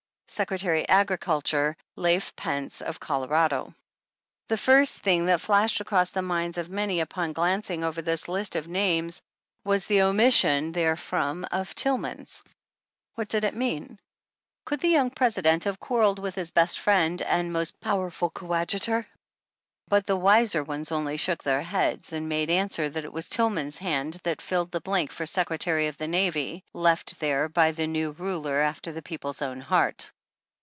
[0.33, 1.75] Secretary Agriculture—
[2.07, 3.65] Lafe Pence, of Colorado.
[3.65, 3.73] u
[4.47, 8.55] The first thing that fiashed across the minds of many upon glancing over this list
[8.55, 9.21] of names
[9.65, 12.43] was the omission therefrom of Tillman's.
[13.15, 13.99] What did it mean?
[14.63, 19.05] Could the young President have quarreled with his best friend, his most powerful coadjutor?
[19.89, 23.79] But the wiser ones only shook their heads and made answer that it was Tillman's
[23.79, 28.11] hand that filled the blank for Secretary of the Navy, left there by the new
[28.11, 30.09] ruler after the people's own heart.